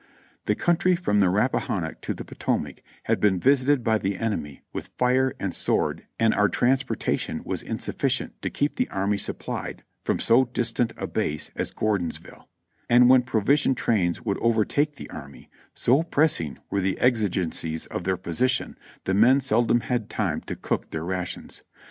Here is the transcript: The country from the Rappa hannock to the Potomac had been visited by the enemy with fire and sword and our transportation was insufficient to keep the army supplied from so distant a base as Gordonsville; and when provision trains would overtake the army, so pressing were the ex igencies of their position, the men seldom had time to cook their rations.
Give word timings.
The 0.45 0.55
country 0.55 0.95
from 0.95 1.19
the 1.19 1.27
Rappa 1.29 1.59
hannock 1.59 2.01
to 2.01 2.15
the 2.15 2.25
Potomac 2.25 2.81
had 3.03 3.19
been 3.19 3.39
visited 3.39 3.83
by 3.83 3.99
the 3.99 4.17
enemy 4.17 4.63
with 4.73 4.89
fire 4.97 5.35
and 5.39 5.53
sword 5.53 6.07
and 6.19 6.33
our 6.33 6.49
transportation 6.49 7.43
was 7.45 7.61
insufficient 7.61 8.41
to 8.41 8.49
keep 8.49 8.77
the 8.77 8.89
army 8.89 9.17
supplied 9.19 9.83
from 10.03 10.17
so 10.19 10.45
distant 10.45 10.91
a 10.97 11.05
base 11.05 11.51
as 11.55 11.69
Gordonsville; 11.69 12.49
and 12.89 13.11
when 13.11 13.21
provision 13.21 13.75
trains 13.75 14.25
would 14.25 14.39
overtake 14.39 14.95
the 14.95 15.07
army, 15.11 15.51
so 15.75 16.01
pressing 16.01 16.57
were 16.71 16.81
the 16.81 16.97
ex 16.99 17.19
igencies 17.21 17.85
of 17.89 18.03
their 18.03 18.17
position, 18.17 18.79
the 19.03 19.13
men 19.13 19.39
seldom 19.39 19.81
had 19.81 20.09
time 20.09 20.41
to 20.47 20.55
cook 20.55 20.89
their 20.89 21.05
rations. 21.05 21.61